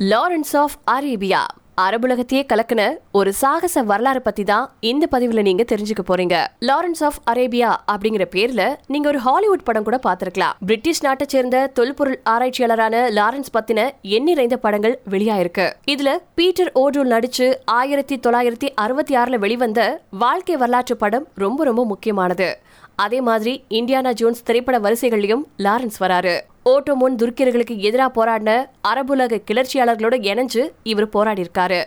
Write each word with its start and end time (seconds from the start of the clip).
Lawrence 0.00 0.56
of 0.56 0.74
Arabia 0.90 1.38
அரபுலகத்தையே 1.80 2.42
கலக்குன 2.48 2.96
ஒரு 3.12 3.32
சாகச 3.32 3.82
வரலாறு 3.82 4.22
பத்தி 4.22 4.44
தான் 4.44 4.70
இந்த 4.80 5.08
பதிவுல 5.10 5.42
நீங்க 5.42 5.64
தெரிஞ்சுக்க 5.68 6.02
போறீங்க. 6.08 6.46
லாரன்ஸ் 6.60 7.04
ஆஃப் 7.04 7.16
அரேபியா 7.30 7.76
அப்படிங்கிற 7.92 8.24
பேர்ல 8.30 8.76
நீங்க 8.86 9.08
ஒரு 9.08 9.18
ஹாலிவுட் 9.18 9.62
படம் 9.62 9.82
கூட 9.82 9.98
பாத்திருக்கலாம் 10.02 10.52
பிரிட்டிஷ் 10.66 11.02
நாட்டை 11.02 11.26
சேர்ந்த 11.30 11.66
தொல்பொருள் 11.66 12.20
ஆராய்ச்சியாளரான 12.30 13.10
லாரன்ஸ் 13.10 13.52
பத்தின 13.52 13.90
எண்ணிறைந்த 14.02 14.56
படங்கள் 14.56 15.00
வெளியாயிருக்கு. 15.10 15.72
இதுல 15.90 16.18
பீட்டர் 16.34 16.70
ஓடூல் 16.72 17.08
நடிச்சு 17.08 17.54
ஆயிரத்தி 17.64 18.16
தொள்ளாயிரத்தி 18.16 18.70
அறுபத்தி 18.74 19.16
ஆறுல 19.16 19.38
வெளிவந்த 19.38 20.00
வாழ்க்கை 20.10 20.56
வரலாற்று 20.56 20.96
படம் 20.96 21.28
ரொம்ப 21.34 21.64
ரொம்ப 21.64 21.84
முக்கியமானது. 21.84 22.58
அதே 22.94 23.20
மாதிரி 23.20 23.64
இந்தியானா 23.68 24.12
ஜோன்ஸ் 24.12 24.42
திரைப்பட 24.42 24.78
வரிசைகள்லயும் 24.78 25.42
லாரன்ஸ் 25.58 26.00
வராரு. 26.00 26.40
ஓட்டோமோன் 26.68 27.16
துருக்கியர்களுக்கு 27.20 27.74
எதிராக 27.88 28.10
போராடின 28.16 28.50
அரபுலக 28.88 29.38
கிளர்ச்சியாளர்களோட 29.50 30.14
இணைஞ்சு 30.28 30.62
இவர் 30.82 31.08
போராடி 31.08 31.42
இருக்காரு 31.42 31.80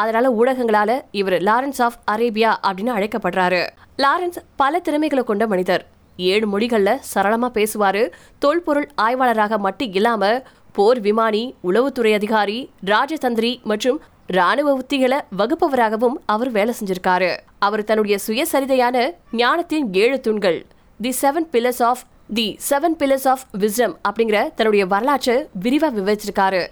அதனால 0.00 0.30
ஊடகங்களால 0.38 1.00
இவர் 1.10 1.36
லாரன்ஸ் 1.48 1.82
ஆஃப் 1.86 1.98
அரேபியா 2.10 2.50
அப்படின்னு 2.66 2.92
அழைக்கப்படுறாரு. 2.96 3.62
லாரன்ஸ் 4.04 4.38
பல 4.56 4.80
திறமைகளை 4.80 5.24
கொண்ட 5.24 5.46
மனிதர். 5.46 5.84
ஏழு 6.16 6.46
மொழிகளில் 6.46 7.00
சரளமாக 7.12 7.52
பேசுவாரு. 7.58 8.02
தொல்பொருள் 8.38 8.88
ஆய்வாளராக 8.94 9.58
மட்டும் 9.58 9.92
இல்லாம 9.92 10.42
போர் 10.72 11.00
விமானி 11.00 11.54
உளவுத்துறை 11.68 12.12
அதிகாரி 12.14 12.58
ராஜதந்திரி 12.86 13.52
மற்றும் 13.62 14.00
ராணுவ 14.26 14.68
உத்திகளை 14.78 15.18
வகுப்பவராகவும் 15.38 16.16
அவர் 16.26 16.50
வேலை 16.50 16.74
செஞ்சிருக்காரு. 16.80 17.30
அவர் 17.58 17.84
தன்னுடைய 17.84 18.16
சுயசரிதையான 18.26 18.96
ஞானத்தின் 19.32 19.88
ஏழு 20.04 20.20
தூண்கள் 20.20 20.60
the 21.00 21.14
seven 21.22 21.48
pillars 21.52 21.82
of 21.90 22.02
the 22.34 22.58
seven 22.68 22.96
pillars 22.98 23.28
of 23.28 23.42
wisdom 23.58 23.92
அப்படிங்கிற 24.08 24.38
தன்னுடைய 24.54 24.86
வரலாற்றை 24.86 25.46
விரிவாக 25.52 26.00
விவரிச்சிருக்காரு. 26.00 26.66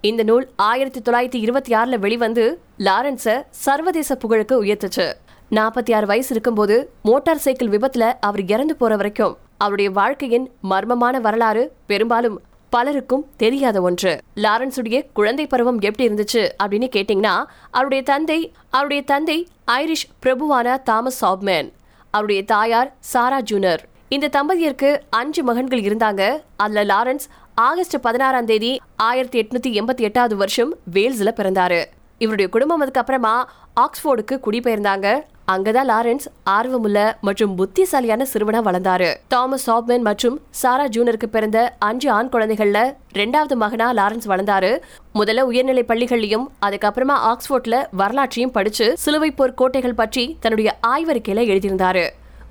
இந்த 0.00 0.22
நூல் 0.22 0.48
ஆயிரத்தி 0.56 1.00
தொள்ளாயிரத்தி 1.00 1.34
இருபத்தி 1.34 1.72
ஆறில் 1.72 1.98
வெளிவந்து 1.98 2.60
லாரன்ஸை 2.78 3.36
சர்வதேச 3.50 4.16
புகழுக்கு 4.16 4.64
உயர்த்துச்சு. 4.64 5.06
நாற்பத்தி 5.50 5.94
ஆறு 5.94 6.06
வயசு 6.06 6.30
இருக்கும்போது 6.30 6.90
மோட்டார் 7.02 7.42
சைக்கிள் 7.44 7.68
விபத்தில் 7.68 8.08
அவர் 8.20 8.44
இறந்து 8.44 8.76
போகிற 8.76 8.96
வரைக்கும் 8.96 9.36
அவருடைய 9.58 9.90
வாழ்க்கையின் 9.90 10.50
மர்மமான 10.70 11.20
வரலாறு 11.20 11.72
பெரும்பாலும் 11.86 12.40
பலருக்கும் 12.70 13.26
தெரியாத 13.36 13.80
ஒன்று. 13.80 14.20
லாரன்ஸுடைய 14.36 15.06
குழந்தை 15.12 15.46
பருவம் 15.46 15.80
எப்படி 15.80 16.08
இருந்துச்சு 16.08 16.48
அப்படின்னு 16.62 16.88
கேட்டிங்கன்னா 16.96 17.44
அவருடைய 17.70 18.02
தந்தை 18.02 18.52
அவருடைய 18.70 19.02
தந்தை 19.02 19.48
ஐரிஷ் 19.66 20.08
பிரபுவான 20.22 20.82
தாமஸ் 20.82 21.24
சாப்மேன் 21.24 21.72
அவருடைய 22.10 22.44
தாயார் 22.44 22.94
சாரா 23.00 23.40
ஜூனர் 23.50 23.84
இந்த 24.08 24.28
தம்பதியருக்கு 24.28 25.00
அஞ்சு 25.10 25.42
மகன்கள் 25.42 25.80
இருந்தாங்க. 25.80 26.42
அதுல 26.56 26.84
லாரன்ஸ் 26.84 27.24
ஆகஸ்ட் 27.54 28.00
பதினாறாம் 28.00 28.44
தேதி 28.44 28.80
ஆயிரத்தி 28.96 29.42
எட்நூத்தி 29.42 29.82
எண்பத்தி 29.82 29.96
எட்டாவது 29.96 30.36
வருஷம் 30.36 30.74
வேல்ஸ்ல 30.92 31.30
பிறந்தாரு. 31.36 31.84
இவருடைய 32.18 32.50
குடும்பம் 32.50 32.82
அதுக்கப்புறமா 32.84 33.44
ஆக்ஸ்போர்டுக்கு 33.80 34.38
குடிபெயர்ந்தாங்க. 34.46 35.20
அங்கதான் 35.52 35.88
லாரன்ஸ் 35.90 36.26
ஆர்வமுள்ள 36.50 37.16
மற்றும் 37.20 37.54
புத்திசாலியான 37.54 38.26
சிறுவனா 38.32 38.60
வளர்ந்தாரு. 38.68 39.14
தாமஸ் 39.28 39.70
சாப்மேன் 39.70 40.00
மற்றும் 40.00 40.40
சாரா 40.50 40.86
ஜூனருக்கு 40.86 41.26
பிறந்த 41.26 41.76
அஞ்சு 41.78 42.10
ஆண் 42.10 42.28
குழந்தைகள்ல 42.32 42.96
ரெண்டாவது 43.14 43.54
மகனா 43.54 43.92
லாரன்ஸ் 43.92 44.26
வளர்ந்தாரு. 44.26 44.78
முதல்ல 45.14 45.40
உயர்நிலை 45.40 45.84
பள்ளிகள்லயும் 45.88 46.46
அதுக்கப்புறமா 46.66 47.16
ஆக்ஸ்போர்ட்ல 47.32 47.86
வரலாற்றையும் 47.90 48.52
படிச்சு 48.52 48.98
சிலுவை 48.98 49.30
போர் 49.30 49.54
கோட்டைகள் 49.54 49.94
பற்றி 49.94 50.36
தன்னுடைய 50.40 50.76
ஆய்வறிக்கையில 50.86 51.44
எழுதியிருந்தாரு. 51.54 52.08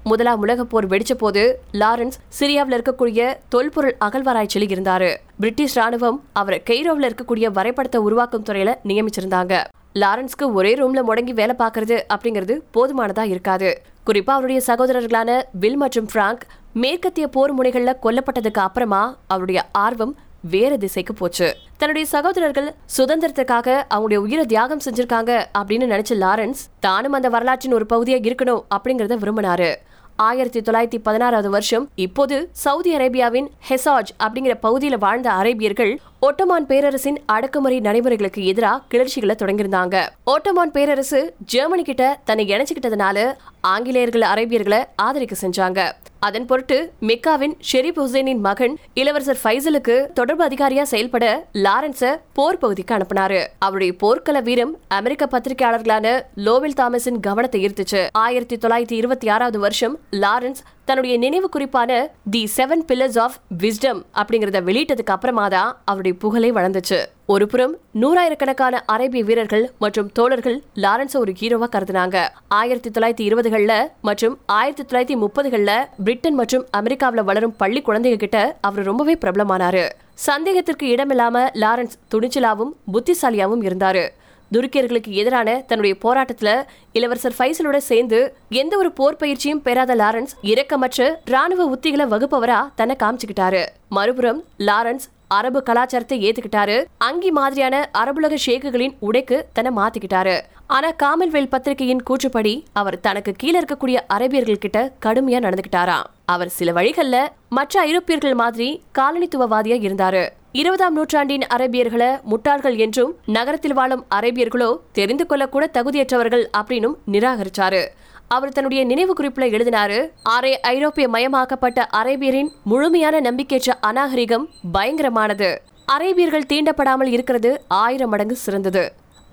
முதலாம் 0.09 0.39
உலகப் 0.39 0.69
போர் 0.69 0.87
வெடிச்ச 0.87 1.13
போது 1.17 1.59
லாரன்ஸ் 1.73 2.17
சிரியாவில் 2.39 2.75
இருக்கக்கூடிய 2.75 3.37
தொல்பொருள் 3.49 3.95
அகழ்வாராய்ச்சியில் 3.99 4.73
இருந்தாரு. 4.73 5.15
பிரிட்டிஷ் 5.39 5.77
ராணுவம் 5.79 6.19
அவரை 6.33 6.61
கெய்ரோவில் 6.69 7.07
இருக்கக்கூடிய 7.09 7.45
வரைபடத்தை 7.51 8.01
உருவாக்கும் 8.01 8.43
துறையில 8.43 8.75
நியமிச்சிருந்தாங்க. 8.89 9.63
லாரன்ஸ்க்கு 9.95 10.53
ஒரே 10.53 10.75
ரூம்ல 10.75 11.01
முடங்கி 11.07 11.33
வேலை 11.33 11.55
பார்க்கறது 11.59 11.97
அப்படிங்கிறது 12.13 12.57
போதுமானதா 12.73 13.23
இருக்காது. 13.23 13.81
குறிப்பா 14.07 14.35
அவருடைய 14.37 14.61
சகோதரர்களான 14.67 15.43
வில் 15.51 15.75
மற்றும் 15.75 16.05
பிராங்க் 16.05 16.45
மேற்கத்திய 16.73 17.27
போர் 17.27 17.55
முனைகள்ல 17.57 17.93
கொல்லப்பட்டதுக்கு 18.03 18.63
அப்புறமா 18.67 19.17
அவருடைய 19.27 19.65
ஆர்வம் 19.71 20.15
வேற 20.41 20.77
திசைக்கு 20.77 21.13
போச்சு. 21.13 21.55
தன்னுடைய 21.77 22.07
சகோதரர்கள் 22.07 22.73
சுதந்திரத்துக்காக 22.97 23.83
அவங்களுடைய 23.93 24.15
உயிரை 24.15 24.45
தியாகம் 24.45 24.81
செஞ்சிருக்காங்க 24.85 25.31
அப்படின்னு 25.57 25.87
நினைச்ச 25.93 26.13
லாரன்ஸ் 26.23 26.61
தானும் 26.79 27.11
அந்த 27.11 27.29
வரலாற்றின் 27.29 27.73
ஒரு 27.73 27.85
பகுதியா 27.93 28.19
இருக்கணும் 28.27 28.63
அப்படிங்கறத 28.75 29.17
விரும்பினாரு. 29.23 29.75
ஆயிரத்தி 30.15 30.59
தொள்ளாயிரத்தி 30.59 30.97
பதினாறாவது 31.03 31.49
வருஷம். 31.49 31.89
இப்போது 31.95 32.49
சவுதி 32.51 32.95
அரேபியாவின் 32.95 33.47
ஹெசாஜ் 33.59 34.11
அப்படிங்கிற 34.19 34.57
பகுதியில் 34.61 34.97
வாழ்ந்த 34.97 35.31
அரேபியர்கள் 35.31 35.97
ஒட்டமான் 36.21 36.65
பேரரசின் 36.67 37.21
அடக்குமுறை 37.25 37.79
நடைமுறைகளுக்கு 37.79 38.45
எதிராக 38.45 38.83
கிளர்ச்சிகளை 38.89 39.35
தொடங்கியிருந்தாங்க. 39.39 40.09
ஓட்டமான் 40.23 40.71
பேரரசு 40.71 41.33
ஜெர்மனி 41.45 41.83
கிட்ட 41.83 42.19
தன்னை 42.23 42.47
இணைச்சுக்கிட்டதுனால 42.47 43.35
ஆங்கிலேயர்கள் 43.61 44.21
அரேபியர்களை 44.21 44.83
ஆதரிக்க 44.95 45.35
செஞ்சாங்க. 45.41 45.91
அதன் 46.27 46.45
பொருட்டு 46.49 46.77
மெக்காவின் 47.09 47.55
ஷெரீப் 47.71 47.99
ஹுசைனின் 48.01 48.43
மகன் 48.47 48.75
இளவரசர் 48.93 49.41
ஃபைசலுக்கு 49.43 49.95
தொடர்பு 50.19 50.43
அதிகாரியா 50.47 50.83
செயல்பட 50.91 51.25
லாரன்ஸ 51.65 52.11
போர் 52.33 52.57
பகுதிக்கு 52.57 52.93
அனுப்பினாரு. 52.95 53.41
அவருடைய 53.59 53.93
போர்க்கள 54.03 54.39
வீரம் 54.41 54.73
அமெரிக்க 54.99 55.27
பத்திரிகையாளர்களான 55.31 56.07
லோவில் 56.45 56.77
தாமஸின் 56.81 57.19
கவனத்தை 57.19 57.59
ஈர்த்துச்சு. 57.65 58.01
ஆயிரத்தி 58.25 58.55
தொள்ளாயிரத்தி 58.55 58.97
இருபத்தி 59.01 59.29
ஆறாவது 59.35 59.59
வருஷம் 59.59 59.97
லாரன்ஸ் 60.23 60.63
தன்னுடைய 60.89 61.17
நினைவு 61.17 61.47
குறிப்பான 61.49 61.91
the 62.33 62.41
seven 62.55 62.83
pillars 62.89 63.19
of 63.19 63.37
wisdom 63.61 64.01
அப்படிங்கறத 64.21 64.59
வெளியிட்டதுக்கு 64.67 65.13
அப்புறமா 65.15 65.47
தான் 65.47 65.69
அவருடைய 65.85 66.17
புகழை 66.23 66.49
வளர்ந்துச்சு. 66.51 66.99
ஒருபுறம் 67.33 67.73
நூறாயிரக்கணக்கான 68.01 68.81
அரேபிய 68.85 69.23
வீரர்கள் 69.29 69.65
மற்றும் 69.83 70.11
தோழர்கள் 70.11 70.57
லாரன்ஸ் 70.83 71.15
ஒரு 71.21 71.33
ஹீரோவா 71.39 71.67
கருதுனாங்க. 71.75 72.17
ஆயிரத்தி 72.47 72.89
தொள்ளாயிரத்தி 72.89 73.25
இருபதுகள்ல 73.29 73.75
மற்றும் 74.01 74.35
ஆயிரத்தி 74.57 74.83
தொள்ளாயிரத்தி 74.83 75.17
முப்பதுகள்ல 75.23 75.71
பிரிட்டன் 76.03 76.37
மற்றும் 76.41 76.65
அமெரிக்காவில் 76.71 77.27
வளரும் 77.29 77.55
பள்ளி 77.57 77.81
குழந்தைங்க 77.87 78.21
கிட்ட 78.25 78.57
அவர் 78.61 78.83
ரொம்பவே 78.83 79.15
பிரபலமானாரு. 79.25 79.85
சந்தேகத்திற்கு 80.27 80.85
இடமில்லாம 80.95 81.47
லாரன்ஸ் 81.63 81.97
துணிச்சலாவும் 82.13 82.75
புத்திசாலியாவும் 82.93 83.65
இருந்தாரு. 83.69 84.05
துருக்கியர்களுக்கு 84.53 85.07
எதிரான 85.07 85.63
தன்னுடைய 85.67 85.95
போராட்டத்துல 86.03 86.63
இளவரசர் 86.93 87.35
ஃபைசலோட 87.37 87.77
சேர்ந்து 87.77 88.35
எந்த 88.49 88.77
ஒரு 88.77 88.91
போர் 88.91 89.15
பயிற்சியும் 89.15 89.61
பெறாத 89.61 89.95
லாரன்ஸ் 89.95 90.35
இரக்கமற்ற 90.43 91.15
ராணுவ 91.25 91.69
உத்திகளை 91.75 92.05
வகுப்பவரா 92.13 92.59
தன்னை 92.75 92.95
காமிச்சுக்கிட்டாரு. 93.03 93.65
மறுபுறம் 93.89 94.43
லாரன்ஸ் 94.57 95.05
அரபு 95.27 95.63
கலாச்சாரத்தை 95.63 96.31
ஏத்துக்கிட்டாரு. 96.31 96.85
அங்கி 96.97 97.31
மாதிரியான 97.31 97.89
அரபுலக 97.93 98.37
ஷேக்குகளின் 98.45 98.95
உடைக்கு 98.99 99.47
தன்னை 99.53 99.83
மாத்திக்கிட்டாரு. 99.83 100.41
ஆனா 100.67 100.91
காமன்வெல் 100.91 101.49
பத்திரிகையின் 101.49 102.03
கூற்றுப்படி 102.09 102.63
அவர் 102.73 102.99
தனக்கு 102.99 103.31
கீழே 103.31 103.59
இருக்கக்கூடிய 103.59 103.97
அரேபியர்கள் 104.13 104.63
கிட்ட 104.65 104.91
கடுமையா 105.05 105.39
நடந்துகிட்டாராம் 105.45 106.03
அவர் 106.25 106.49
சில 106.49 106.71
வழிகள்ல 106.71 107.27
மற்ற 107.49 107.81
ஐரோப்பியர்கள் 107.81 108.33
மாதிரி 108.33 108.83
காலனித்துவவாதியா 108.99 109.77
இருந்தாரு. 109.87 110.29
இருபதாம் 110.59 110.93
நூற்றாண்டின் 110.93 111.43
அரேபியர்களை 111.53 112.09
முட்டாள்கள் 112.31 112.75
என்றும் 112.83 113.11
நகரத்தில் 113.35 113.73
வாழும் 113.73 114.03
அரேபியர்களோ 114.15 114.67
தெரிந்து 114.97 115.25
கொள்ளக்கூட 115.29 115.63
தகுதியற்றவர்கள் 115.77 116.43
அப்படின்னும் 116.59 116.95
நிராகரிச்சாரு. 117.13 117.81
அவர் 118.27 118.53
தன்னுடைய 118.55 118.81
நினைவு 118.91 119.13
குறிப்பில் 119.13 119.53
எழுதினாரு 119.55 119.97
ஆரே 120.35 120.53
ஐரோப்பிய 120.73 121.07
மயமாக்கப்பட்ட 121.15 121.85
அரேபியரின் 122.01 122.51
முழுமையான 122.63 123.19
நம்பிக்கையற்ற 123.27 123.73
அநாகரிகம் 123.89 124.45
பயங்கரமானது. 124.77 125.49
அரேபியர்கள் 125.95 126.49
தீண்டப்படாமல் 126.53 127.11
இருக்கிறது 127.15 127.51
ஆயிரம் 127.67 128.09
மடங்கு 128.09 128.37
சிறந்தது. 128.45 128.85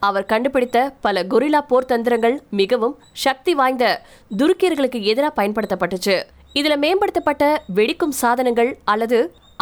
அவர் 0.08 0.30
கண்டுபிடித்த 0.34 0.78
பல 1.00 1.22
கொரில்லா 1.32 1.62
போர் 1.68 1.90
தந்திரங்கள் 1.92 2.36
மிகவும் 2.60 2.98
சக்தி 3.26 3.54
வாய்ந்த 3.54 3.84
துருக்கியர்களுக்கு 4.38 5.00
எதிராக 5.12 5.34
பயன்படுத்தப்பட்டுச்சு. 5.38 6.16
இதுல 6.60 6.74
மேம்படுத்தப்பட்ட 6.84 7.44
வெடிக்கும் 7.76 8.16
சாதனங்கள் 8.22 8.72
அல்லது 8.84 9.18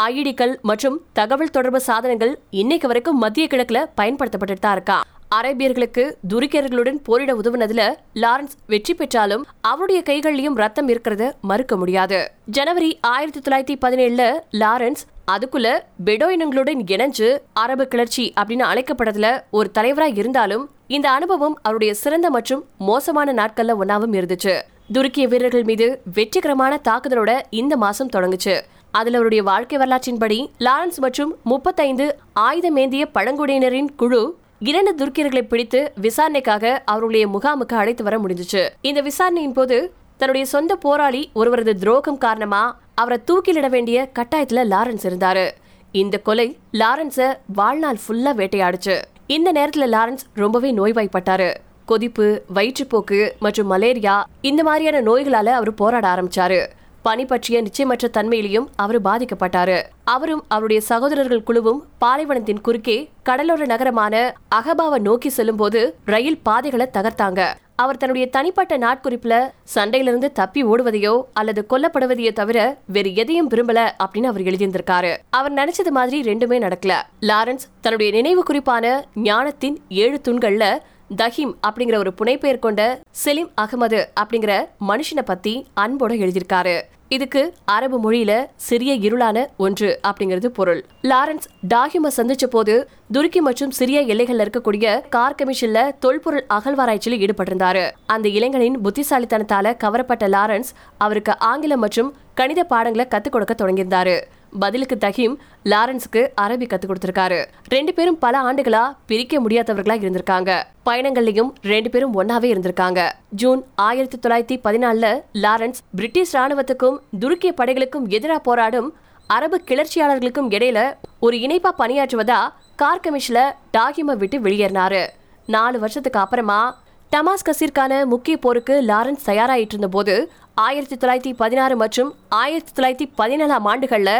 ஐடிக்கள் 0.09 0.53
மற்றும் 0.69 0.97
தகவல் 1.13 1.55
தொடர்பு 1.55 1.81
சாதனங்கள் 1.87 2.33
இன்னைக்கு 2.51 2.87
வரைக்கும் 2.91 3.19
மத்திய 3.23 3.47
கிழக்குல 3.53 3.79
பயன்படுத்தப்பட்டு 3.95 4.57
தான் 4.61 4.77
இருக்கா. 4.77 4.99
அரேபியர்களுக்கு 5.39 6.05
துருக்கியர்களுடன் 6.31 6.99
போரிட 7.07 7.33
உதவுனதுல 7.41 7.83
லாரன்ஸ் 8.23 8.55
வெற்றி 8.67 8.95
பெற்றாலும் 8.95 9.45
அவருடைய 9.61 10.01
கைகள்லயும் 10.09 10.59
ரத்தம் 10.63 10.89
இருக்கிறத 10.89 11.27
மறுக்க 11.51 11.77
முடியாது. 11.77 12.19
ஜனவரி 12.59 12.91
ஆயிரத்தி 13.01 13.41
தொள்ளாயிரத்தி 13.41 13.77
பதினேழுல 13.85 14.25
லாரன்ஸ் 14.63 15.05
அதுக்குள்ள 15.35 15.69
பெடோயினங்களுடன் 16.07 16.83
இணைஞ்சு 16.95 17.29
அரபு 17.53 17.87
கிளர்ச்சி 17.87 18.27
அப்படின்னு 18.41 18.67
அழைக்கப்பட்டதுல 18.71 19.29
ஒரு 19.51 19.71
தலைவராக 19.71 20.21
இருந்தாலும் 20.23 20.67
இந்த 20.97 21.07
அனுபவம் 21.11 21.57
அவருடைய 21.63 21.95
சிறந்த 21.95 22.31
மற்றும் 22.31 22.65
மோசமான 22.91 23.33
நாட்கள்ல 23.33 23.79
ஒன்னாவும் 23.83 24.17
இருந்துச்சு. 24.21 24.57
துருக்கிய 24.95 25.25
வீரர்கள் 25.33 25.69
மீது 25.71 25.87
வெற்றிகரமான 26.15 26.81
தாக்குதலோட 26.89 27.33
இந்த 27.51 27.75
மாசம் 27.77 28.13
தொடங்குச்சு. 28.17 28.55
அதில் 28.91 29.15
அவருடைய 29.15 29.43
வாழ்க்கை 29.43 29.79
வரலாற்றின்படி 29.79 30.51
லாரன்ஸ் 30.59 30.99
மற்றும் 31.01 31.37
முப்பத்தைந்து 31.45 32.19
ஆயுதமேந்திய 32.41 33.05
பழங்குடியினரின் 33.15 33.89
குழு 33.97 34.37
இரண்டு 34.59 34.93
துர்க்கியர்களை 34.95 35.43
பிடித்து 35.43 35.93
விசாரணைக்காக 36.01 36.83
அவருடைய 36.85 37.29
முகாமுக்கு 37.29 37.75
அழைத்து 37.75 38.05
வர 38.05 38.19
முடிஞ்சுச்சு. 38.19 38.69
இந்த 38.81 39.01
விசாரணையின் 39.01 39.53
போது 39.53 39.93
தன்னுடைய 40.17 40.47
சொந்த 40.47 40.77
போராளி 40.77 41.31
ஒருவரது 41.33 41.75
துரோகம் 41.75 42.19
காரணமா 42.19 42.79
அவரை 42.95 43.19
தூக்கிலிட 43.27 43.69
வேண்டிய 43.69 44.11
கட்டாயத்துல 44.19 44.65
லாரன்ஸ் 44.73 45.07
இருந்தாரு. 45.11 45.51
இந்த 45.93 46.19
கொலை 46.19 46.59
லாரன்ஸ 46.73 47.37
வாழ்நாள் 47.47 47.99
ஃபுல்லா 48.09 48.33
வேட்டையாடுச்சு. 48.41 49.03
இந்த 49.27 49.53
நேரத்துல 49.53 49.87
லாரன்ஸ் 49.97 50.27
ரொம்பவே 50.35 50.73
நோய்வாய்ப்பட்டாரு. 50.73 51.55
கொதிப்பு 51.87 52.43
வயிற்றுப்போக்கு 52.55 53.31
மற்றும் 53.39 53.67
மலேரியா 53.67 54.27
இந்த 54.41 54.63
மாதிரியான 54.63 55.01
நோய்களால 55.01 55.47
அவர் 55.47 55.75
போராட 55.75 56.09
ஆரம்பிச்சாரு. 56.09 56.67
பணி 57.03 57.25
பற்றிய 57.25 57.63
நிச்சயமற்ற 57.63 58.09
தன்மையிலையும் 58.13 58.67
அவர் 58.77 59.03
பாதிக்கப்பட்டாரு. 59.03 59.83
அவரும் 60.05 60.45
அவருடைய 60.49 60.83
சகோதரர்கள் 60.83 61.43
குழுவும் 61.43 61.83
பாலைவனத்தின் 61.99 62.61
குறுக்கே 62.61 63.11
கடலோர 63.23 63.65
நகரமான 63.65 64.35
அகபாவை 64.55 64.99
நோக்கி 64.99 65.29
செல்லும் 65.29 65.57
போது 65.57 65.97
ரயில் 66.05 66.39
பாதைகளை 66.39 66.89
தகர்த்தாங்க. 66.93 67.47
அவர் 67.77 67.97
தன்னுடைய 67.97 68.29
தனிப்பட்ட 68.29 68.79
நாட்குறிப்புல 68.79 69.35
சண்டையிலிருந்து 69.75 70.33
தப்பி 70.33 70.65
ஓடுவதையோ 70.65 71.23
அல்லது 71.33 71.67
கொல்லப்படுவதையோ 71.71 72.33
தவிர 72.33 72.77
வேறு 72.87 73.15
எதையும் 73.15 73.51
விரும்பல 73.51 73.91
அப்படின்னு 74.05 74.31
அவர் 74.33 74.43
எழுதியிருந்திருக்காரு. 74.43 75.17
அவர் 75.31 75.55
நினைச்சது 75.55 75.91
மாதிரி 75.91 76.33
ரெண்டுமே 76.33 76.59
நடக்கல. 76.67 76.95
லாரன்ஸ் 77.21 77.67
தன்னுடைய 77.81 78.13
நினைவு 78.13 78.43
குறிப்பான 78.43 79.05
ஞானத்தின் 79.15 79.79
ஏழு 79.89 80.21
தூண்கள்ல 80.29 80.79
தஹிம் 81.17 81.55
அப்படிங்கிற 81.67 81.97
ஒரு 81.97 82.13
புனைப்பெயர் 82.13 82.59
கொண்ட 82.59 83.01
செலிம் 83.25 83.51
அகமது 83.61 84.05
அப்படிங்கிற 84.21 84.69
மனுஷனை 84.89 85.23
பத்தி 85.25 85.67
அன்போட 85.81 86.13
எழுதியிருக்காரு. 86.25 86.81
இதுக்கு 87.09 87.55
அரபு 87.65 87.97
மொழியில 88.01 88.47
சிறிய 88.57 88.99
இருளான 88.99 89.47
ஒன்று 89.57 90.01
அப்படிங்கிறது 90.09 90.47
பொருள். 90.47 90.85
லாரன்ஸ் 91.03 91.47
டாகிம 91.75 92.09
சந்திச்ச 92.17 92.47
போது 92.47 92.89
துருக்கி 93.13 93.41
மற்றும் 93.41 93.71
சிறிய 93.71 94.01
எல்லைகள்ல 94.03 94.47
இருக்கக்கூடிய 94.47 95.09
கார் 95.09 95.35
கமிஷன்ல 95.35 95.91
தொல்பொருள் 95.99 96.45
அகழ்வாராய்ச்சியில் 96.55 97.29
ஈடுபட்டிருந்தாரு. 97.29 97.91
அந்த 98.07 98.29
இளைஞனின் 98.29 98.79
புத்திசாலித்தனத்தால 98.79 99.77
கவரப்பட்ட 99.77 100.29
லாரன்ஸ் 100.29 100.73
அவருக்கு 100.99 101.39
ஆங்கிலம் 101.39 101.81
மற்றும் 101.81 102.15
கணித 102.35 102.65
பாடங்களை 102.65 103.09
கத்துக் 103.11 103.33
கொடுக்க 103.33 103.55
தொடங்கியிருந்தாரு. 103.55 104.21
பதிலுக்கு 104.59 104.97
தஹீம் 105.01 105.35
லாரன்ஸுக்கு 105.65 106.29
அரபி 106.41 106.67
கத்து 106.67 106.87
கொடுத்திருக்காரு. 106.87 107.45
ரெண்டு 107.69 107.95
பேரும் 107.95 108.19
பல 108.19 108.41
ஆண்டுகளா 108.41 108.97
பிரிக்க 109.07 109.41
முடியாதவர்களா 109.41 109.97
இருந்திருக்காங்க. 110.01 110.63
பயணங்கள்லயும் 110.87 111.51
ரெண்டு 111.63 111.91
பேரும் 111.91 112.23
ஒன்னாவே 112.23 112.49
இருந்திருக்காங்க. 112.55 113.13
ஜூன் 113.29 113.65
ஆயிரத்தி 113.75 114.29
தொள்ளாயிரத்தி 114.29 114.61
பதினாலுல 114.67 115.23
லாரன்ஸ் 115.35 115.81
பிரிட்டிஷ் 115.97 116.37
ராணுவத்துக்கும் 116.37 116.99
துருக்கிய 117.21 117.53
படைகளுக்கும் 117.57 118.09
எதிராக 118.09 118.39
போராடும் 118.39 118.95
அரபு 119.27 119.61
கிளர்ச்சியாளர்களுக்கும் 119.67 120.51
இடையில 120.51 120.97
ஒரு 121.21 121.37
இணைப்பா 121.37 121.71
பணியாற்றுவதா 121.79 122.49
கார் 122.77 123.01
கமிஷன்ல 123.01 123.41
டாகிமை 123.79 124.17
விட்டு 124.17 124.39
வெளியேறினாரு. 124.39 125.09
நாலு 125.47 125.79
வருஷத்துக்கு 125.79 126.21
அப்புறமா 126.21 126.83
டமாஸ் 127.17 127.45
கசீர்கான 127.45 128.05
முக்கிய 128.05 128.37
போருக்கு 128.37 128.83
லாரன்ஸ் 128.83 129.27
தயாராயிட்டு 129.27 129.77
இருந்த 129.77 129.89
போது 129.89 130.33
ஆயிரத்தி 130.63 130.97
தொள்ளாயிரத்தி 130.97 131.33
பதினாறு 131.41 131.75
மற்றும் 131.77 132.09
ஆயிரத்தி 132.43 132.73
தொள்ளாயிரத்தி 132.77 133.07
பதினேழாம் 133.19 133.67
ஆண்டுகளில் 133.73 134.17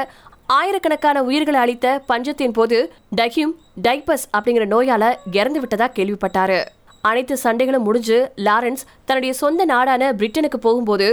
ஆயிரக்கணக்கான 0.59 1.23
உயிர்களை 1.29 1.59
அளித்த 1.61 1.87
பஞ்சத்தின் 2.11 2.55
போது 2.59 2.79
டஹிம் 3.17 3.55
டைப்பஸ் 3.87 4.27
அப்படிங்கிற 4.37 4.65
நோயால 4.75 5.05
இறந்து 5.39 5.61
விட்டதா 5.63 5.87
கேள்விப்பட்டாரு. 5.99 6.61
அனைத்து 7.09 7.35
சண்டைகளும் 7.45 7.87
முடிஞ்சு 7.89 8.19
லாரன்ஸ் 8.47 8.85
தன்னுடைய 9.05 9.35
சொந்த 9.43 9.65
நாடான 9.65 10.13
பிரிட்டனுக்கு 10.21 10.61
போகும்போது 10.67 11.09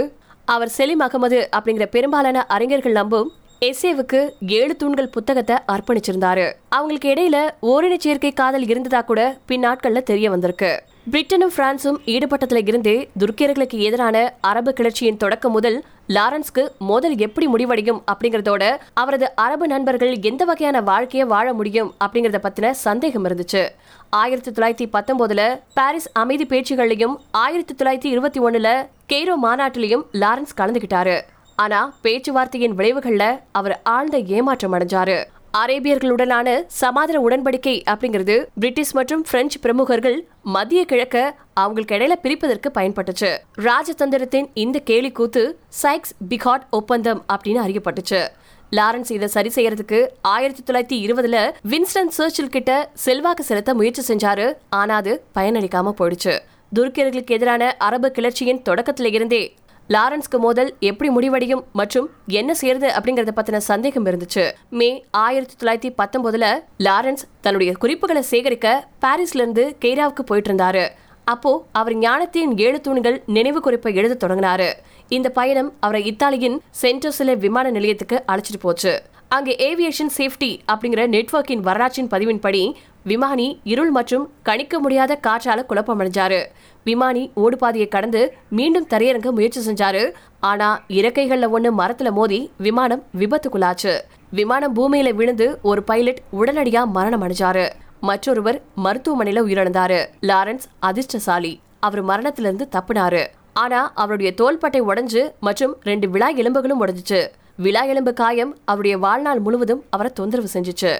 அவர் 0.54 0.74
செலிம் 0.76 1.04
அகமது 1.06 1.40
அப்படிங்கிற 1.56 1.86
பெரும்பாலான 1.96 2.44
அறிஞர்கள் 2.56 2.98
நம்பும் 3.00 3.30
எஸ்ஏவுக்கு 3.68 4.20
ஏழு 4.58 4.76
தூண்கள் 4.76 5.14
புத்தகத்தை 5.16 5.56
அர்ப்பணிச்சிருந்தாரு. 5.74 6.46
அவங்களுக்கு 6.76 7.08
இடையில 7.14 7.38
ஓரின 7.70 7.96
சேர்க்கை 8.04 8.32
காதல் 8.32 8.68
இருந்ததா 8.68 9.00
கூட 9.10 9.22
பின்னாட்கள்ல 9.48 10.02
தெரிய 10.10 10.28
வந்திருக்கு. 10.34 10.72
பிரிட்டனும் 11.12 11.52
பிரான்சும் 11.56 11.98
ஈடுபட்டதுல 12.06 12.68
இருந்தே 12.68 12.94
துருக்கியர்களுக்கு 13.18 13.76
எதிரான 13.88 14.16
அரபு 14.40 14.72
கிளர்ச்சியின் 14.72 15.16
தொடக்கம் 15.16 15.52
முதல் 15.52 15.84
லாரன்ஸ்க்கு 16.08 16.62
மோதல் 16.78 17.16
எப்படி 17.18 17.46
முடிவடையும் 17.46 18.02
அப்படிங்கறதோட 18.12 18.76
அவரது 18.94 19.28
அரபு 19.34 19.66
நண்பர்கள் 19.66 20.12
எந்த 20.20 20.44
வகையான 20.44 20.80
வாழ்க்கையை 20.80 21.28
வாழ 21.28 21.52
முடியும் 21.52 21.94
அப்படிங்கறத 22.04 22.40
பத்தின 22.42 22.70
சந்தேகம் 22.70 23.26
இருந்துச்சு. 23.28 23.62
ஆயிரத்தி 24.10 24.50
தொள்ளாயிரத்தி 24.50 24.88
பத்தொன்பதுல 24.92 25.60
பாரிஸ் 25.74 26.10
அமைதி 26.12 26.44
பேச்சுகள்லையும் 26.44 27.16
ஆயிரத்தி 27.30 27.74
தொள்ளாயிரத்தி 27.74 28.12
இருபத்தி 28.14 28.40
ஒண்ணுல 28.40 28.86
கெய்ரோ 29.12 29.36
மாநாட்டிலையும் 29.42 30.06
லாரன்ஸ் 30.12 30.58
கலந்துகிட்டாரு. 30.60 31.20
ஆனா 31.56 31.94
பேச்சுவார்த்தையின் 32.02 32.78
விளைவுகள்ல 32.78 33.40
அவர் 33.52 33.80
ஆழ்ந்த 33.96 34.18
ஏமாற்றம் 34.18 34.74
அடைஞ்சாரு. 34.74 35.18
அரேபியர்களுடனான 35.58 36.48
சமாதான 36.66 37.18
உடன்படிக்கை 37.26 37.74
அப்படிங்கிறது 37.92 38.34
பிரிட்டிஷ் 38.60 38.92
மற்றும் 38.94 39.22
பிரெஞ்சு 39.30 39.58
பிரமுகர்கள் 39.60 40.18
மத்திய 40.48 40.84
கிழக்க 40.84 41.36
அவங்களுக்கு 41.52 41.94
இடையில 41.94 42.12
பிரிப்பதற்கு 42.22 42.68
பயன்பட்டுச்சு. 42.74 43.30
ராஜதந்திரத்தின் 43.58 44.50
இந்த 44.54 44.78
கேலி 44.78 45.10
கூத்து 45.12 45.58
சைக்ஸ் 45.82 46.12
பிகாட் 46.28 46.62
ஒப்பந்தம் 46.70 47.24
அப்படின்னு 47.32 47.62
அறியப்பட்டுச்சு. 47.66 48.28
லாரன்ஸ் 48.70 49.10
இதை 49.10 49.28
சரி 49.28 49.50
செய்யறதுக்கு 49.54 50.06
ஆயிரத்தி 50.22 50.62
தொள்ளாயிரத்தி 50.62 51.06
இருபதுல 51.06 51.52
வின்ஸ்டன் 51.68 52.08
சர்ச்சில் 52.08 52.48
கிட்ட 52.48 52.90
செல்வாக்கு 52.94 53.44
செலுத்த 53.44 53.74
முயற்சி 53.74 54.14
செஞ்சாரு. 54.14 54.56
ஆனா 54.68 54.94
அது 54.94 55.24
பயனளிக்காம 55.34 55.92
போயிடுச்சு. 55.98 56.38
துருக்கியர்களுக்கு 56.74 57.26
எதிரான 57.26 57.76
அரபு 57.78 58.08
கிளர்ச்சியின் 58.08 58.62
தொடக்கத்தில 58.68 59.12
இருந்தே 59.12 59.54
லாரன்ஸ்க்கு 59.94 60.38
மோதல் 60.38 60.70
எப்படி 60.88 61.08
முடிவடையும் 61.10 61.62
மற்றும் 61.72 62.06
என்ன 62.26 62.54
செய்யறது 62.54 62.88
அப்படிங்கறத 62.88 63.32
பத்தின 63.36 63.60
சந்தேகம் 63.68 64.06
இருந்துச்சு. 64.06 64.44
மே 64.78 64.88
ஆயிரத்தி 65.10 65.54
தொள்ளாயிரத்தி 65.60 65.90
பத்தொன்பதுல 66.00 66.46
லாரன்ஸ் 66.86 67.24
தன்னுடைய 67.40 67.72
குறிப்புகளை 67.72 68.22
சேகரிக்க 68.22 68.88
பாரிஸ்ல 69.04 69.42
இருந்து 69.42 69.64
கெய்ராவுக்கு 69.84 70.24
போயிட்டு 70.24 70.50
இருந்தாரு 70.50 70.84
அப்போ 71.24 71.52
அவர் 71.72 71.96
ஞானத்தின் 71.96 72.52
ஏழு 72.66 72.80
தூண்கள் 72.80 73.22
நினைவு 73.36 73.60
குறிப்பை 73.60 73.94
எழுத 73.94 74.18
தொடங்கினாரு. 74.22 74.68
இந்த 75.08 75.28
பயணம் 75.30 75.72
அவரை 75.80 76.02
இத்தாலியின் 76.10 76.60
சென்டோசில 76.82 77.38
விமான 77.38 77.70
நிலையத்துக்கு 77.70 78.22
அழைச்சிட்டு 78.32 78.60
போச்சு. 78.60 78.92
அங்கே 79.28 79.54
ஏவியேஷன் 79.68 80.14
சேஃப்டி 80.18 80.52
அப்படிங்கிற 80.72 81.02
நெட்வொர்க்கின் 81.14 81.64
வரலாற்றின் 81.66 82.12
பதிவின்படி 82.12 82.62
விமானி 83.10 83.48
இருள் 83.72 83.90
மற்றும் 83.90 84.24
கணிக்க 84.42 84.78
முடியாத 84.84 85.12
காற்றால 85.26 85.64
குழப்பமடைஞ்சாரு. 85.68 86.40
விமானி 86.88 87.22
ஓடுபாதையை 87.36 87.88
கடந்து 87.88 88.22
மீண்டும் 88.48 88.86
தரையிறங்க 88.90 89.30
முயற்சி 89.30 89.60
செஞ்சாரு. 89.60 90.02
ஆனா 90.40 90.66
இறக்கைகள்ல 90.88 91.46
ஒண்ணு 91.56 91.70
மரத்துல 91.78 92.10
மோதி 92.10 92.40
விமானம் 92.56 93.02
விபத்துக்குள்ளாச்சு. 93.18 93.92
விமானம் 94.30 94.74
பூமியில 94.76 95.12
விழுந்து 95.14 95.46
ஒரு 95.62 95.82
பைலட் 95.82 96.22
உடனடியா 96.40 96.82
மரணம் 96.86 97.22
அடைஞ்சாரு. 97.22 97.64
மற்றொருவர் 98.00 98.62
மருத்துவமனையில 98.84 99.42
உயிரிழந்தாரு. 99.48 100.00
லாரன்ஸ் 100.22 100.64
அதிர்ஷ்டசாலி. 100.78 101.60
அவர் 101.80 102.02
மரணத்திலிருந்து 102.02 102.68
தப்பினாரு. 102.72 103.26
ஆனா 103.52 103.92
அவருடைய 103.94 104.30
தோள்பட்டை 104.34 104.80
உடைஞ்சு 104.82 105.22
மற்றும் 105.40 105.76
ரெண்டு 105.82 106.08
விழா 106.08 106.28
எலும்புகளும் 106.28 106.80
உடைஞ்சிச்சு. 106.86 107.20
விழா 107.56 107.82
எலும்பு 107.82 108.12
காயம் 108.12 108.52
அவருடைய 108.64 108.98
வாழ்நாள் 108.98 109.38
முழுவதும் 109.38 109.82
அவரை 109.90 110.12
தொந்தரவு 110.12 110.48
செஞ்சுச்சு. 110.52 110.92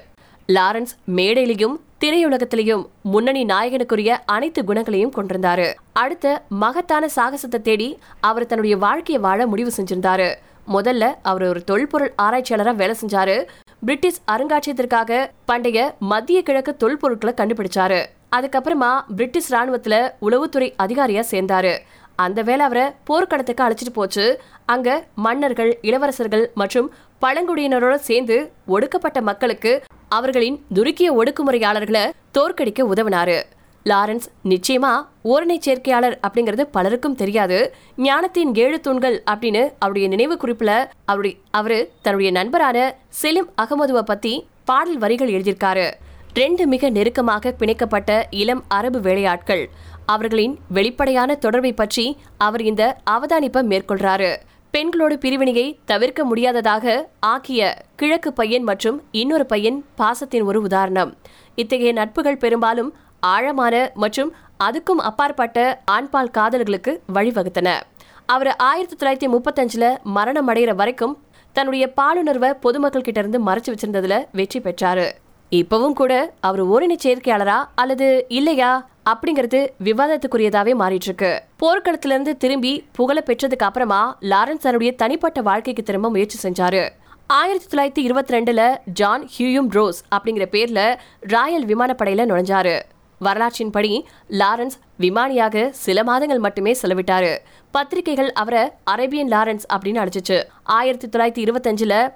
லாரன்ஸ் 0.52 0.92
மேடையிலையும் 1.06 1.74
திரையுலகத்திலையும் 2.00 2.84
முன்னணி 3.02 3.44
நாயகனுக்குரிய 3.44 4.16
அனைத்து 4.26 4.64
குணங்களையும் 4.64 5.12
கொண்டிருந்தாரு. 5.16 5.74
அடுத்த 5.92 6.42
மகத்தான 6.48 7.08
சாகசத்தை 7.16 7.60
தேடி 7.62 7.98
அவர் 8.20 8.46
தன்னுடைய 8.46 8.76
வாழ்க்கையை 8.76 9.22
வாழ 9.22 9.46
முடிவு 9.46 9.72
செஞ்சிருந்தாரு. 9.76 10.34
முதல்ல 10.74 11.14
அவர் 11.22 11.44
ஒரு 11.48 11.64
தொல்பொருள் 11.64 12.14
ஆராய்ச்சியாளரா 12.22 12.74
வேலை 12.74 12.96
செஞ்சாரு. 13.00 13.36
பிரிட்டிஷ் 13.80 14.20
அருங்காட்சியகத்திற்காக 14.32 15.30
பண்டைய 15.44 15.94
மத்திய 15.98 16.42
கிழக்கு 16.42 16.76
தொல்பொருட்களை 16.80 17.34
கண்டுபிடிச்சாரு. 17.40 18.00
அதுக்கப்புறமா 18.36 18.92
பிரிட்டிஷ் 19.16 19.52
ராணுவத்துல 19.52 20.12
உளவுத்துறை 20.22 20.70
அதிகாரியா 20.82 21.24
சேர்ந்தாரு. 21.30 21.78
அந்த 22.16 22.42
வேலை 22.42 22.66
அவரை 22.66 22.84
போர்க்களத்துக்கு 23.04 23.64
அழைச்சிட்டு 23.64 23.92
போச்சு. 23.92 24.40
அங்க 24.66 25.06
மன்னர்கள் 25.14 25.78
இளவரசர்கள் 25.82 26.46
மற்றும் 26.54 26.92
பழங்குடியினரோட 27.22 27.94
சேர்ந்து 27.94 28.52
ஒடுக்கப்பட்ட 28.66 29.20
மக்களுக்கு 29.20 29.82
அவர்களின் 30.08 30.64
துருக்கிய 30.74 31.08
ஒடுக்குமுறையாளர்களை 31.20 32.04
தோற்கடிக்க 32.38 32.80
உதவினாரு. 32.94 33.42
லாரன்ஸ் 33.84 34.26
நிச்சயமா 34.44 35.06
ஓரணை 35.24 35.58
சேர்க்கையாளர் 35.58 36.18
அப்படிங்கிறது 36.28 36.60
பலருக்கும் 36.60 37.14
தெரியாது. 37.14 37.74
ஞானத்தின் 37.96 38.54
ஏழு 38.54 38.80
தூண்கள் 38.80 39.22
அப்படின்னு 39.30 39.62
அவருடைய 39.78 40.08
நினைவு 40.08 40.34
குறிப்புல 40.34 40.72
அவருடைய 41.04 41.36
அவரு 41.50 41.92
தன்னுடைய 42.02 42.32
நண்பரான 42.32 42.96
செலிம் 43.22 43.50
அகமதுவை 43.62 44.02
பத்தி 44.02 44.46
பாடல் 44.64 44.98
வரிகள் 44.98 45.32
எழுதியிருக்காரு. 45.32 45.92
ரெண்டு 46.34 46.66
மிக 46.66 46.90
நெருக்கமாக 46.90 47.54
பிணைக்கப்பட்ட 47.58 48.24
இளம் 48.30 48.64
அரபு 48.68 49.00
வேலையாட்கள். 49.00 49.64
அவர்களின் 50.06 50.58
வெளிப்படையான 50.68 51.34
தொடர்பை 51.34 51.72
பற்றி 51.72 52.16
அவர் 52.38 52.62
இந்த 52.62 52.96
அவதானிப்பை 53.10 53.62
மேற்கொள்றாரு. 53.72 54.36
பெண்களோட 54.72 55.14
பிரிவினையை 55.14 55.78
தவிர்க்க 55.84 56.24
முடியாததாக 56.24 57.08
ஆக்கிய 57.20 57.76
கிழக்கு 57.96 58.32
பையன் 58.32 58.62
மற்றும் 58.62 59.02
இன்னொரு 59.10 59.46
பையன் 59.46 59.84
பாசத்தின் 59.98 60.44
ஒரு 60.44 60.60
உதாரணம். 60.60 61.14
இத்தகைய 61.54 61.92
நட்புகள் 61.92 62.38
பெரும்பாலும் 62.38 62.94
ஆழமான 63.20 63.90
மற்றும் 63.94 64.34
அதுக்கும் 64.64 65.02
அப்பாற்பட்ட 65.08 65.80
ஆண்பால் 65.90 66.30
காதல்களுக்கு 66.30 67.02
வழிவகுத்தன. 67.14 67.80
அவர் 68.26 68.56
ஆயிரத்தி 68.56 68.96
தொள்ளாயிரத்தி 68.96 69.30
முப்பத்தஞ்சுல 69.30 69.96
மரணம் 70.02 70.48
அடைகிற 70.48 70.74
வரைக்கும் 70.74 71.16
தன்னுடைய 71.52 71.92
பாலுணர்வை 72.00 72.50
பொதுமக்கள் 72.60 73.02
கிட்ட 73.02 73.20
இருந்து 73.20 73.44
மறைச்சு 73.46 73.74
வச்சிருந்ததுல 73.74 74.24
வெற்றி 74.32 74.60
பெற்றாரு. 74.60 75.08
இப்பவும் 75.50 75.92
கூட 75.92 76.34
அவர் 76.40 76.66
ஓரின 76.66 76.96
சேர்க்கையாளரா 77.02 77.64
அல்லது 77.74 78.26
இல்லையா? 78.28 78.88
அப்படிங்கிறது 79.08 79.68
விவாதத்துக்குரியதாவே 79.84 80.72
மாறிட்டு 80.82 81.06
இருக்கு 81.08 81.42
போர்க்களத்துல 81.60 82.14
இருந்து 82.14 82.36
திரும்பி 82.36 82.86
புகழ 82.92 83.22
பெற்றதுக்கு 83.26 83.66
அப்புறமா 83.68 84.18
லாரன்ஸ் 84.20 84.64
தன்னுடைய 84.64 84.92
தனிப்பட்ட 84.92 85.42
வாழ்க்கைக்கு 85.42 85.82
திரும்ப 85.82 86.10
முயற்சி 86.10 86.48
செஞ்சாரு. 86.48 86.88
ஆயிரத்தி 87.26 87.66
தொள்ளாயிரத்தி 87.66 88.04
இருபத்தி 88.04 88.38
ரெண்டுல 88.38 88.76
ஜான் 88.84 89.28
ஹியூயும் 89.38 89.70
ரோஸ் 89.70 90.04
அப்படிங்கிற 90.14 90.46
பேர்ல 90.52 90.96
ராயல் 91.20 91.66
விமானப்படையில 91.66 92.24
நுழைஞ்சாரு. 92.30 92.80
வரலாற்றின்படி 93.20 94.04
லாரன்ஸ் 94.30 94.76
விமானியாக 95.00 95.70
சில 95.70 96.04
மாதங்கள் 96.04 96.38
மட்டுமே 96.38 96.76
செலவிட்டாரு. 96.82 97.38
பத்திரிகைகள் 97.70 98.32
அவரை 98.32 98.70
அரேபியன் 98.84 99.28
லாரன்ஸ் 99.28 99.66
அப்படின்னு 99.72 100.02
அழைச்சிச்சு. 100.04 100.42
ஆயிரத்தி 100.62 101.08
தொள்ளாயிரத்தி 101.08 101.46
இருபத்தஞ்சுல 101.46 102.12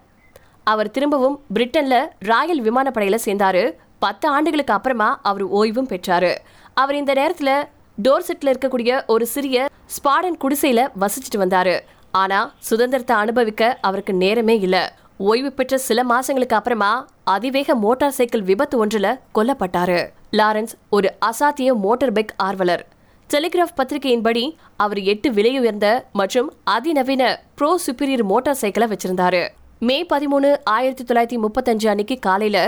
அவர் 0.64 0.90
திரும்பவும் 0.90 1.40
பிரிட்டன்ல 1.54 1.94
ராயல் 2.18 2.62
விமானப்படையில 2.62 3.18
சேர்ந்தாரு. 3.24 3.64
பத்து 3.98 4.28
ஆண்டுகளுக்கு 4.28 4.72
அப்புறமா 4.72 5.20
அவர் 5.22 5.44
ஓய்வும் 5.54 5.90
பெற்றாரு. 5.92 6.36
அவர் 6.80 6.98
இந்த 7.00 7.12
நேரத்தில் 7.20 7.54
டோர்செட்டில் 8.04 8.50
இருக்கக்கூடிய 8.52 8.92
ஒரு 9.14 9.24
சிறிய 9.32 9.66
ஸ்பாடன் 9.94 10.38
குடிசையில் 10.42 10.90
வசிச்சுட்டு 11.02 11.38
வந்தார். 11.42 11.74
ஆனால் 12.22 12.48
சுதந்திரத்தை 12.68 13.14
அனுபவிக்க 13.22 13.62
அவருக்கு 13.88 14.12
நேரமே 14.22 14.54
இல்லை. 14.66 14.82
ஓய்வு 15.30 15.50
பெற்ற 15.58 15.74
சில 15.88 16.00
மாசங்களுக்கு 16.12 16.56
அப்புறமா 16.58 16.92
அதிவேக 17.34 17.74
மோட்டார் 17.84 18.16
சைக்கிள் 18.18 18.44
விபத்து 18.50 18.76
ஒன்றில் 18.82 19.18
கொல்லப்பட்டாரு. 19.36 19.98
லாரன்ஸ் 20.38 20.74
ஒரு 20.96 21.08
அசாத்திய 21.28 21.72
மோட்டார் 21.84 22.14
பைக் 22.18 22.34
ஆர்வலர். 22.46 22.84
டெலிகிராஃப் 23.30 23.76
பத்திரிகையின்படி 23.78 24.44
அவர் 24.84 25.00
எட்டு 25.12 25.28
விலையுயர்ந்த 25.36 25.88
மற்றும் 26.20 26.48
அதிநவீன 26.76 27.24
ப்ரோ 27.58 27.70
சுப்பீரியர் 27.86 28.24
மோட்டார் 28.32 28.60
சைக்கிளை 28.62 28.88
வச்சிருந்தாரு. 28.92 29.42
மே 29.88 29.98
பதிமூணு 30.12 30.48
ஆயிரத்தி 30.76 31.04
தொள்ளாயிரத்தி 31.04 31.38
முப்பத்தஞ்சு 31.44 31.86
அன்னைக்கு 31.92 32.16
காலையில 32.26 32.58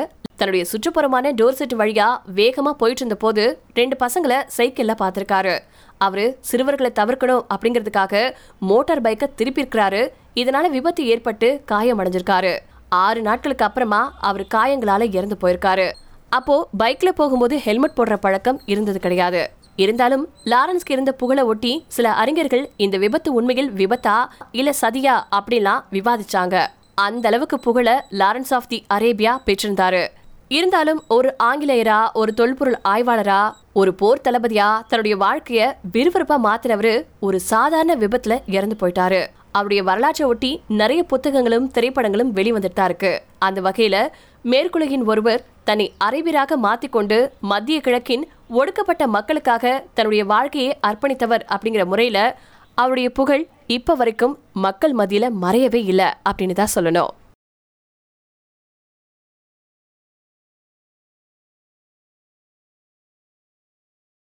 தன்னுடைய 0.45 0.71
சுற்றுப்புறமான 0.73 1.31
டோர்செட் 1.41 1.75
வழியா 1.79 2.07
வேகமா 2.35 2.73
போயிட்டு 2.81 3.03
இருந்த 3.05 3.15
போது 3.15 3.61
ரெண்டு 3.75 3.97
பசங்களை 4.01 4.39
சைக்கிள்ல 4.57 4.93
பார்த்திருக்காரு. 5.03 5.59
அவரு 5.99 6.37
சிறுவர்களை 6.41 6.91
தவிர்க்கணும் 6.95 7.45
அப்படிங்கிறதுக்காக 7.55 8.35
மோட்டார் 8.59 9.03
பைக்கை 9.03 9.27
திருப்பியிருக்கிறாரு. 9.39 10.09
இதனால 10.35 10.71
விபத்து 10.71 11.07
ஏற்பட்டு 11.07 11.49
காயம் 11.65 12.01
அடைஞ்சிருக்காரு 12.01 12.53
ஆறு 12.89 13.23
நாட்களுக்கு 13.23 13.65
அப்புறமா 13.65 14.01
அவர் 14.21 14.45
காயங்களால 14.55 15.15
இறந்து 15.15 15.37
போயிருக்காரு. 15.43 15.93
அப்போ 16.29 16.69
பைக்ல 16.79 17.09
போகும்போது 17.09 17.59
ஹெல்மெட் 17.59 17.97
போடுற 17.97 18.17
பழக்கம் 18.17 18.61
இருந்தது 18.67 19.01
கிடையாது. 19.01 19.51
இருந்தாலும் 19.77 20.29
லாரன்ஸ்க்கு 20.45 20.95
இருந்த 20.97 21.13
புகழை 21.13 21.45
ஒட்டி 21.45 21.85
சில 21.89 22.13
அறிஞர்கள் 22.13 22.71
இந்த 22.77 22.99
விபத்து 22.99 23.33
உண்மையில் 23.33 23.71
விபத்தா 23.71 24.19
இல்ல 24.53 24.75
சதியா 24.83 25.17
அப்படின்லாம் 25.39 25.81
விவாதிச்சாங்க. 25.91 26.67
அந்த 26.95 27.29
அளவுக்கு 27.29 27.59
புகழ 27.61 28.07
லாரன்ஸ் 28.11 28.53
ஆஃப் 28.59 28.69
தி 28.69 28.85
அரேபியா 28.95 29.33
பெற்றிருந்தாரு. 29.47 30.05
இருந்தாலும் 30.49 31.03
ஒரு 31.09 31.35
ஆங்கிலேயரா 31.43 32.13
ஒரு 32.13 32.35
தொல்பொருள் 32.35 32.79
ஆய்வாளரா 32.89 33.53
ஒரு 33.73 33.95
போர் 33.95 34.21
தளபதியா 34.25 34.81
தன்னுடைய 34.89 35.17
வாழ்க்கைய 35.17 35.73
விறுவிறுப்பா 35.93 36.37
மாத்தினவரு 36.47 37.05
ஒரு 37.21 37.41
சாதாரண 37.41 37.97
விபத்துல 37.97 38.37
இறந்து 38.47 38.77
போயிட்டாரு. 38.81 39.27
அவருடைய 39.53 39.83
வரலாற்றை 39.83 40.29
ஒட்டி 40.29 40.61
நிறைய 40.69 41.03
புத்தகங்களும் 41.03 41.71
திரைப்படங்களும் 41.75 42.33
வெளிவந்துட்டு 42.35 42.79
தான் 42.79 42.87
இருக்கு. 42.87 43.23
அந்த 43.39 43.61
வகையில 43.61 43.97
மேற்குலகின் 44.45 45.05
ஒருவர் 45.05 45.45
தன்னை 45.65 45.95
அறிவீராக 45.99 46.59
மாத்திக்கொண்டு 46.59 47.29
மத்திய 47.41 47.81
கிழக்கின் 47.81 48.29
ஒடுக்கப்பட்ட 48.49 49.07
மக்களுக்காக 49.07 49.85
தன்னுடைய 49.95 50.25
வாழ்க்கையை 50.25 50.79
அர்ப்பணித்தவர் 50.87 51.45
அப்படிங்கிற 51.55 51.85
முறையில 51.85 52.39
அவருடைய 52.75 53.11
புகழ் 53.11 53.47
இப்ப 53.67 53.95
வரைக்கும் 53.95 54.39
மக்கள் 54.53 54.95
மத்தியில 54.95 55.31
மறையவே 55.43 55.83
இல்லை 55.85 56.09
அப்படின்னு 56.31 56.53
தான் 56.53 56.75
சொல்லணும். 56.75 57.13